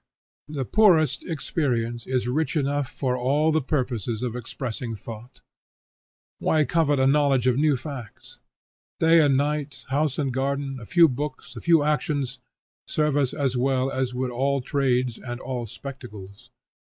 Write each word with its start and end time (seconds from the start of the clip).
The 0.47 0.65
poorest 0.65 1.21
experience 1.29 2.07
is 2.07 2.27
rich 2.27 2.57
enough 2.57 2.89
for 2.89 3.15
all 3.15 3.51
the 3.51 3.61
purposes 3.61 4.23
of 4.23 4.35
expressing 4.35 4.95
thought. 4.95 5.41
Why 6.39 6.65
covet 6.65 6.99
a 6.99 7.05
knowledge 7.05 7.45
of 7.45 7.55
new 7.55 7.77
facts? 7.77 8.39
Day 8.99 9.19
and 9.21 9.37
night, 9.37 9.85
house 9.89 10.17
and 10.17 10.33
garden, 10.33 10.79
a 10.79 10.87
few 10.87 11.07
books, 11.07 11.55
a 11.55 11.61
few 11.61 11.83
actions, 11.83 12.39
serve 12.87 13.15
us 13.15 13.31
as 13.31 13.55
well 13.55 13.91
as 13.91 14.11
would 14.15 14.31
all 14.31 14.59
trades 14.59 15.19
and 15.19 15.39
all 15.39 15.67
spectacles. 15.67 16.49